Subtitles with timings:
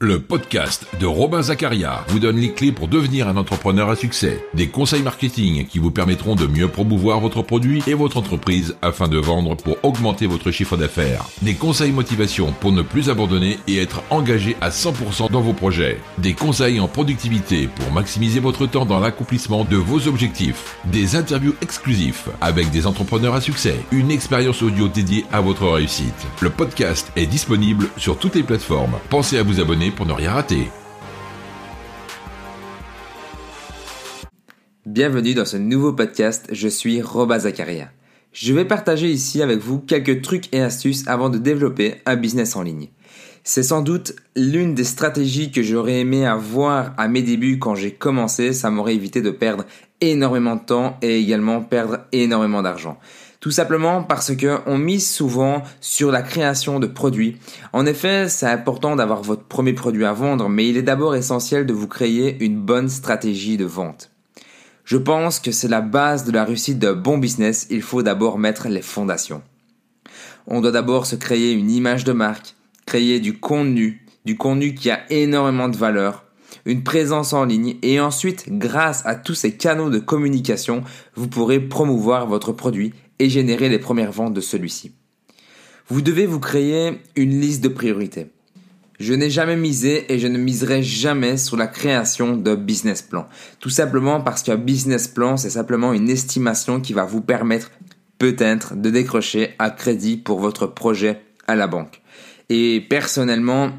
[0.00, 4.44] Le podcast de Robin Zacharia vous donne les clés pour devenir un entrepreneur à succès.
[4.54, 9.08] Des conseils marketing qui vous permettront de mieux promouvoir votre produit et votre entreprise afin
[9.08, 11.24] de vendre pour augmenter votre chiffre d'affaires.
[11.42, 15.98] Des conseils motivation pour ne plus abandonner et être engagé à 100% dans vos projets.
[16.18, 20.76] Des conseils en productivité pour maximiser votre temps dans l'accomplissement de vos objectifs.
[20.84, 23.74] Des interviews exclusifs avec des entrepreneurs à succès.
[23.90, 26.28] Une expérience audio dédiée à votre réussite.
[26.40, 28.94] Le podcast est disponible sur toutes les plateformes.
[29.10, 30.68] Pensez à vous abonner pour ne rien rater.
[34.86, 37.90] Bienvenue dans ce nouveau podcast, je suis Roba Zakaria.
[38.32, 42.56] Je vais partager ici avec vous quelques trucs et astuces avant de développer un business
[42.56, 42.88] en ligne.
[43.44, 47.92] C'est sans doute l'une des stratégies que j'aurais aimé avoir à mes débuts quand j'ai
[47.92, 49.64] commencé, ça m'aurait évité de perdre
[50.00, 52.98] énormément de temps et également perdre énormément d'argent.
[53.40, 57.36] Tout simplement parce que on mise souvent sur la création de produits.
[57.72, 61.64] En effet, c'est important d'avoir votre premier produit à vendre, mais il est d'abord essentiel
[61.64, 64.10] de vous créer une bonne stratégie de vente.
[64.84, 68.38] Je pense que c'est la base de la réussite d'un bon business, il faut d'abord
[68.38, 69.42] mettre les fondations.
[70.48, 74.90] On doit d'abord se créer une image de marque, créer du contenu, du contenu qui
[74.90, 76.24] a énormément de valeur,
[76.64, 80.82] une présence en ligne et ensuite, grâce à tous ces canaux de communication,
[81.14, 84.92] vous pourrez promouvoir votre produit et générer les premières ventes de celui-ci.
[85.88, 88.26] Vous devez vous créer une liste de priorités.
[89.00, 93.28] Je n'ai jamais misé et je ne miserai jamais sur la création d'un business plan.
[93.60, 97.70] Tout simplement parce qu'un business plan, c'est simplement une estimation qui va vous permettre
[98.18, 102.02] peut-être de décrocher un crédit pour votre projet à la banque.
[102.48, 103.70] Et personnellement,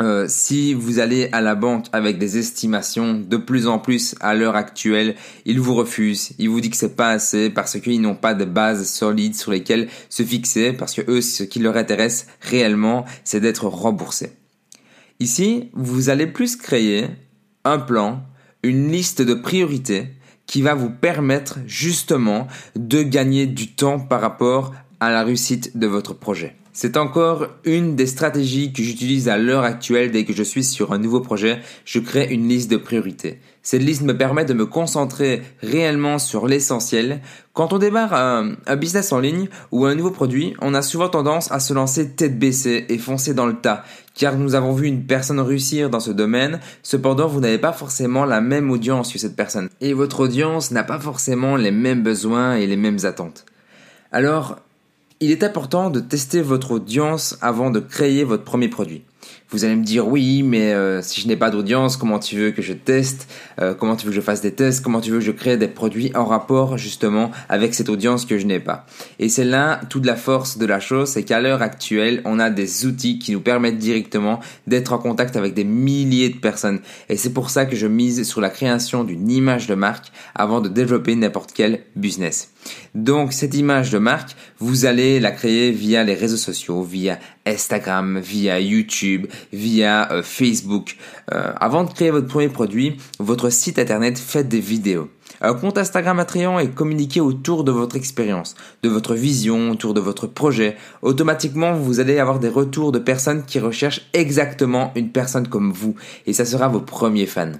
[0.00, 4.34] euh, si vous allez à la banque avec des estimations de plus en plus à
[4.34, 8.14] l'heure actuelle, ils vous refusent, ils vous disent que c'est pas assez parce qu'ils n'ont
[8.14, 12.26] pas de bases solides sur lesquelles se fixer parce que eux, ce qui leur intéresse
[12.40, 14.32] réellement, c'est d'être remboursés.
[15.20, 17.06] Ici, vous allez plus créer
[17.64, 18.22] un plan,
[18.62, 20.14] une liste de priorités
[20.46, 22.46] qui va vous permettre justement
[22.76, 26.56] de gagner du temps par rapport à la réussite de votre projet.
[26.80, 30.92] C'est encore une des stratégies que j'utilise à l'heure actuelle dès que je suis sur
[30.92, 33.40] un nouveau projet, je crée une liste de priorités.
[33.64, 37.20] Cette liste me permet de me concentrer réellement sur l'essentiel.
[37.52, 41.50] Quand on démarre un, business en ligne ou un nouveau produit, on a souvent tendance
[41.50, 43.82] à se lancer tête baissée et foncer dans le tas,
[44.14, 48.24] car nous avons vu une personne réussir dans ce domaine, cependant vous n'avez pas forcément
[48.24, 49.68] la même audience que cette personne.
[49.80, 53.46] Et votre audience n'a pas forcément les mêmes besoins et les mêmes attentes.
[54.12, 54.60] Alors,
[55.20, 59.02] il est important de tester votre audience avant de créer votre premier produit.
[59.50, 62.50] Vous allez me dire oui, mais euh, si je n'ai pas d'audience, comment tu veux
[62.50, 63.28] que je teste
[63.62, 65.56] euh, Comment tu veux que je fasse des tests Comment tu veux que je crée
[65.56, 68.84] des produits en rapport justement avec cette audience que je n'ai pas
[69.18, 72.50] Et c'est là toute la force de la chose, c'est qu'à l'heure actuelle, on a
[72.50, 76.80] des outils qui nous permettent directement d'être en contact avec des milliers de personnes.
[77.08, 80.60] Et c'est pour ça que je mise sur la création d'une image de marque avant
[80.60, 82.50] de développer n'importe quel business.
[82.94, 88.18] Donc cette image de marque, vous allez la créer via les réseaux sociaux, via Instagram,
[88.18, 90.96] via YouTube, via euh, Facebook.
[91.32, 95.08] Euh, avant de créer votre premier produit, votre site internet, faites des vidéos.
[95.40, 100.00] Un compte Instagram attrayant et communiquer autour de votre expérience, de votre vision, autour de
[100.00, 100.76] votre projet.
[101.02, 105.94] Automatiquement, vous allez avoir des retours de personnes qui recherchent exactement une personne comme vous
[106.26, 107.52] et ça sera vos premiers fans.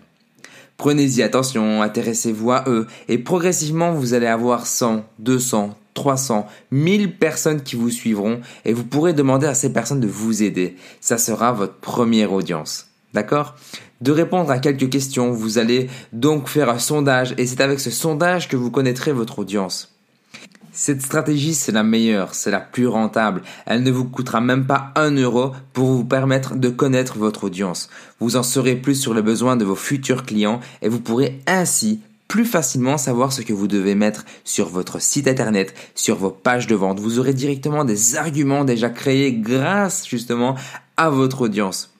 [0.76, 7.62] Prenez-y attention, intéressez-vous à eux et progressivement vous allez avoir 100, 200, 300, 1000 personnes
[7.64, 10.76] qui vous suivront et vous pourrez demander à ces personnes de vous aider.
[11.00, 12.86] Ça sera votre première audience.
[13.14, 13.56] D'accord?
[14.00, 17.90] De répondre à quelques questions, vous allez donc faire un sondage et c'est avec ce
[17.90, 19.92] sondage que vous connaîtrez votre audience.
[20.70, 23.42] Cette stratégie, c'est la meilleure, c'est la plus rentable.
[23.66, 27.90] Elle ne vous coûtera même pas un euro pour vous permettre de connaître votre audience.
[28.20, 32.02] Vous en saurez plus sur les besoins de vos futurs clients et vous pourrez ainsi
[32.28, 36.66] plus facilement savoir ce que vous devez mettre sur votre site internet, sur vos pages
[36.66, 37.00] de vente.
[37.00, 40.54] Vous aurez directement des arguments déjà créés grâce justement
[40.98, 41.90] à votre audience.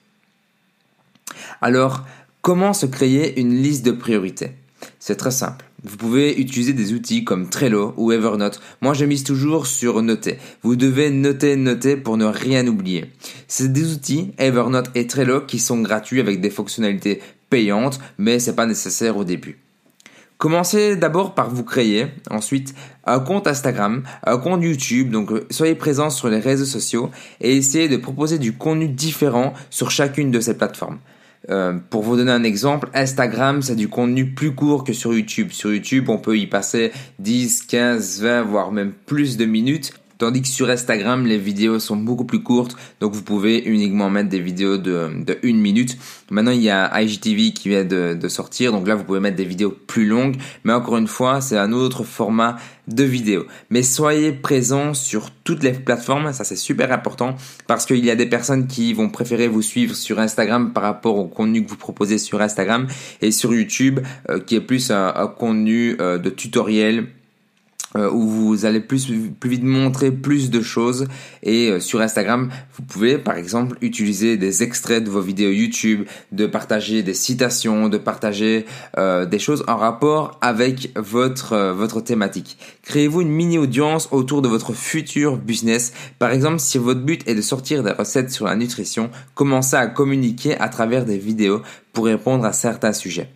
[1.61, 2.05] Alors,
[2.41, 4.51] comment se créer une liste de priorités?
[4.99, 5.65] C'est très simple.
[5.83, 8.61] Vous pouvez utiliser des outils comme Trello ou Evernote.
[8.81, 10.37] Moi, je mise toujours sur noter.
[10.61, 13.11] Vous devez noter, noter pour ne rien oublier.
[13.47, 18.55] C'est des outils, Evernote et Trello, qui sont gratuits avec des fonctionnalités payantes, mais c'est
[18.55, 19.57] pas nécessaire au début.
[20.39, 22.73] Commencez d'abord par vous créer, ensuite
[23.05, 27.57] un compte Instagram, un compte YouTube, donc euh, soyez présents sur les réseaux sociaux et
[27.57, 30.99] essayez de proposer du contenu différent sur chacune de ces plateformes.
[31.49, 35.51] Euh, pour vous donner un exemple, Instagram, c'est du contenu plus court que sur YouTube.
[35.51, 39.91] Sur YouTube, on peut y passer 10, 15, 20, voire même plus de minutes.
[40.19, 44.27] Tandis que sur Instagram, les vidéos sont beaucoup plus courtes, donc vous pouvez uniquement mettre
[44.27, 45.97] des vidéos de, de une minute.
[46.29, 49.45] Maintenant, il y a IGTV qui vient de, sortir, donc là, vous pouvez mettre des
[49.45, 50.35] vidéos plus longues,
[50.65, 52.57] mais encore une fois, c'est un autre format
[52.89, 53.45] de vidéos.
[53.69, 57.35] Mais soyez présents sur toutes les plateformes, ça c'est super important.
[57.67, 61.15] Parce qu'il y a des personnes qui vont préférer vous suivre sur Instagram par rapport
[61.15, 62.87] au contenu que vous proposez sur Instagram
[63.21, 67.07] et sur YouTube euh, qui est plus un, contenu euh, de tutoriel
[67.95, 71.07] euh, où vous allez plus, plus vite montrer plus de choses.
[71.41, 76.05] Et euh, sur Instagram vous pouvez par exemple utiliser des extraits de vos vidéos YouTube
[76.31, 78.65] de partager des citations de partager
[78.97, 82.57] euh, des choses en rapport avec votre votre thématique.
[82.83, 85.93] Créez-vous une mini audience autour de votre futur business?
[86.19, 89.87] Par exemple si votre but est de sortir des recettes sur la nutrition commencez à
[89.87, 91.61] communiquer à travers des vidéos
[91.93, 93.29] pour répondre à certains sujets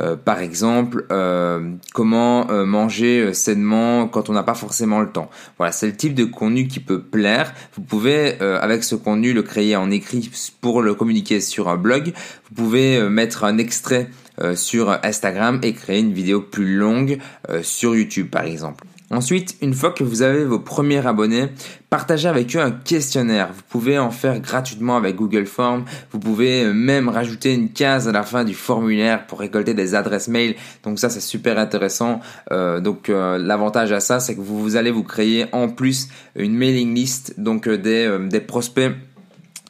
[0.00, 5.30] euh, par exemple, euh, comment euh, manger sainement quand on n'a pas forcément le temps.
[5.58, 7.52] Voilà, c'est le type de contenu qui peut plaire.
[7.74, 12.12] Vous pouvez, avec ce contenu, le créer en écrit pour le communiquer sur un blog.
[12.48, 14.08] Vous pouvez mettre un extrait
[14.54, 17.18] sur Instagram et créer une vidéo plus longue
[17.62, 18.84] sur YouTube, par exemple.
[19.12, 21.48] Ensuite, une fois que vous avez vos premiers abonnés,
[21.90, 23.48] partagez avec eux un questionnaire.
[23.52, 25.84] Vous pouvez en faire gratuitement avec Google Forms.
[26.12, 29.96] Vous pouvez euh, même rajouter une case à la fin du formulaire pour récolter des
[29.96, 30.54] adresses mail.
[30.84, 32.20] Donc ça, c'est super intéressant.
[32.52, 36.06] Euh, donc euh, l'avantage à ça, c'est que vous, vous, allez vous créer en plus
[36.36, 38.92] une mailing list, donc des, des prospects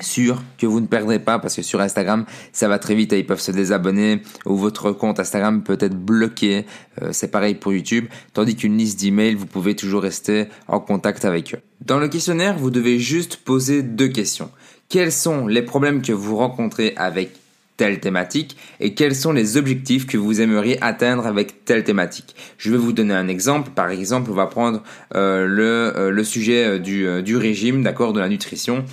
[0.03, 3.27] sûr que vous ne perdrez pas parce que sur Instagram ça va très vite ils
[3.27, 6.67] peuvent se désabonner ou votre compte Instagram peut être bloqué
[7.03, 11.25] euh, c'est pareil pour YouTube tandis qu'une liste d'emails vous pouvez toujours rester en contact
[11.25, 14.51] avec eux dans le questionnaire vous devez juste poser deux questions
[14.89, 17.31] quels sont les problèmes que vous rencontrez avec
[17.77, 22.37] telle thématique et quels sont les objectifs que vous aimeriez atteindre avec telle thématique?
[22.59, 23.71] Je vais vous donner un exemple.
[23.71, 24.83] Par exemple, on va prendre
[25.15, 28.85] euh, le, euh, le sujet du, du régime, d'accord, de la nutrition.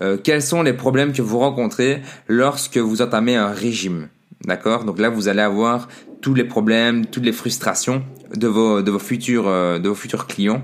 [0.00, 4.08] Euh, quels sont les problèmes que vous rencontrez lorsque vous entamez un régime?
[4.44, 4.84] D'accord?
[4.84, 5.88] Donc là, vous allez avoir
[6.20, 8.02] tous les problèmes, toutes les frustrations
[8.34, 10.62] de vos, de vos, futurs, euh, de vos futurs clients.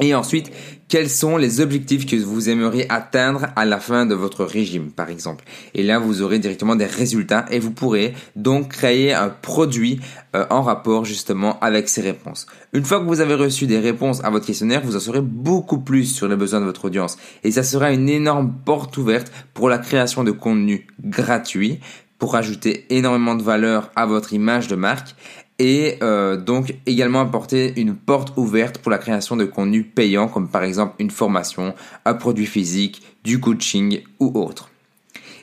[0.00, 0.50] Et ensuite,
[0.88, 5.10] quels sont les objectifs que vous aimeriez atteindre à la fin de votre régime, par
[5.10, 5.44] exemple?
[5.74, 10.00] Et là, vous aurez directement des résultats et vous pourrez donc créer un produit
[10.34, 12.46] euh, en rapport justement avec ces réponses.
[12.72, 15.78] Une fois que vous avez reçu des réponses à votre questionnaire, vous en saurez beaucoup
[15.78, 17.18] plus sur les besoins de votre audience.
[17.44, 21.80] Et ça sera une énorme porte ouverte pour la création de contenu gratuit
[22.22, 25.16] pour ajouter énormément de valeur à votre image de marque
[25.58, 30.48] et euh, donc également apporter une porte ouverte pour la création de contenus payants comme
[30.48, 34.70] par exemple une formation, un produit physique, du coaching ou autre.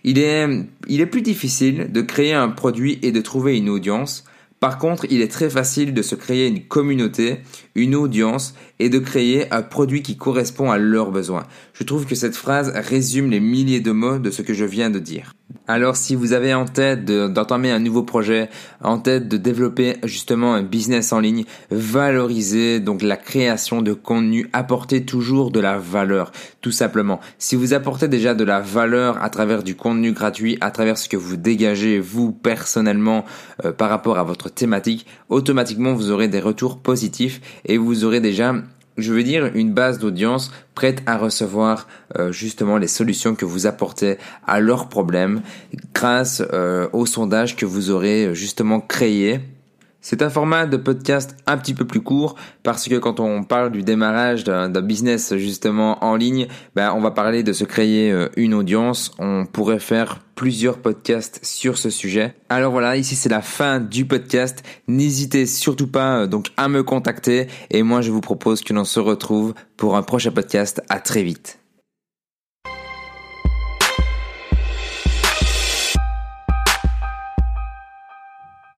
[0.04, 0.48] Il est,
[0.88, 4.24] il est plus difficile de créer un produit et de trouver une audience.
[4.60, 7.40] Par contre, il est très facile de se créer une communauté,
[7.76, 11.46] une audience et de créer un produit qui correspond à leurs besoins.
[11.74, 14.90] Je trouve que cette phrase résume les milliers de mots de ce que je viens
[14.90, 15.34] de dire.
[15.68, 18.50] Alors si vous avez en tête d'entamer un nouveau projet,
[18.82, 24.50] en tête de développer justement un business en ligne, valorisez donc la création de contenu,
[24.54, 26.32] apportez toujours de la valeur,
[26.62, 27.20] tout simplement.
[27.38, 31.10] Si vous apportez déjà de la valeur à travers du contenu gratuit, à travers ce
[31.10, 33.26] que vous dégagez vous personnellement
[33.66, 38.22] euh, par rapport à votre thématique, automatiquement vous aurez des retours positifs et vous aurez
[38.22, 38.54] déjà
[39.02, 41.88] je veux dire une base d'audience prête à recevoir
[42.18, 44.18] euh, justement les solutions que vous apportez
[44.48, 45.42] à leurs problèmes
[45.94, 49.40] grâce euh, au sondage que vous aurez euh, justement créé
[50.02, 53.72] c'est un format de podcast un petit peu plus court parce que quand on parle
[53.72, 58.30] du démarrage d'un business justement en ligne, ben on va parler de se créer euh,
[58.38, 59.12] une audience.
[59.20, 62.34] On pourrait faire plusieurs podcasts sur ce sujet.
[62.48, 64.64] Alors voilà, ici c'est la fin du podcast.
[64.88, 68.86] N'hésitez surtout pas euh, donc à me contacter et moi je vous propose que l'on
[68.86, 70.82] se retrouve pour un prochain podcast.
[70.88, 71.59] À très vite.